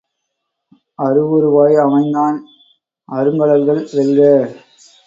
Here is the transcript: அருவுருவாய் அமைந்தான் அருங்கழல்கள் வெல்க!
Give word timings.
அருவுருவாய் 0.99 1.77
அமைந்தான் 1.83 2.39
அருங்கழல்கள் 3.09 3.83
வெல்க! 3.93 4.21